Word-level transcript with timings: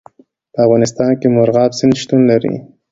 په 0.53 0.59
افغانستان 0.65 1.09
کې 1.19 1.27
مورغاب 1.35 1.71
سیند 1.79 1.95
شتون 2.01 2.21
لري. 2.31 2.53